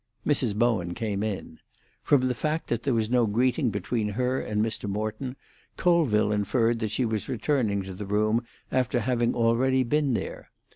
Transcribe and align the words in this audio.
Mrs. 0.25 0.55
Bowen 0.57 0.95
came 0.95 1.21
in. 1.21 1.59
From 2.01 2.21
the 2.21 2.33
fact 2.33 2.69
that 2.69 2.81
there 2.81 2.93
was 2.95 3.07
no 3.11 3.27
greeting 3.27 3.69
between 3.69 4.09
her 4.09 4.41
and 4.41 4.59
Mr. 4.65 4.89
Morton, 4.89 5.35
Colville 5.77 6.31
inferred 6.31 6.79
that 6.79 6.89
she 6.89 7.05
was 7.05 7.29
returning 7.29 7.83
to 7.83 7.93
the 7.93 8.07
room 8.07 8.43
after 8.71 9.01
having 9.01 9.35
already 9.35 9.83
been 9.83 10.15
there. 10.15 10.49